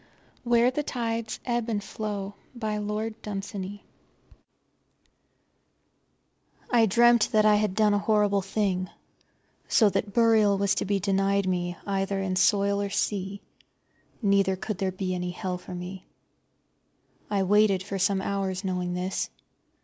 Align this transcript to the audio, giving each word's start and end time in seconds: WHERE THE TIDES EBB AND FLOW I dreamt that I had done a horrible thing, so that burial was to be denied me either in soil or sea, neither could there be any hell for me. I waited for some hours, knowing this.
WHERE 0.43 0.71
THE 0.71 0.81
TIDES 0.81 1.39
EBB 1.45 1.69
AND 1.69 1.83
FLOW 1.83 2.33
I 2.63 3.19
dreamt 6.87 7.31
that 7.31 7.45
I 7.45 7.55
had 7.57 7.75
done 7.75 7.93
a 7.93 7.99
horrible 7.99 8.41
thing, 8.41 8.89
so 9.67 9.91
that 9.91 10.11
burial 10.11 10.57
was 10.57 10.73
to 10.73 10.85
be 10.85 10.99
denied 10.99 11.47
me 11.47 11.77
either 11.85 12.19
in 12.19 12.35
soil 12.35 12.81
or 12.81 12.89
sea, 12.89 13.43
neither 14.23 14.55
could 14.55 14.79
there 14.79 14.91
be 14.91 15.13
any 15.13 15.29
hell 15.29 15.59
for 15.59 15.75
me. 15.75 16.07
I 17.29 17.43
waited 17.43 17.83
for 17.83 17.99
some 17.99 18.23
hours, 18.23 18.63
knowing 18.63 18.95
this. 18.95 19.29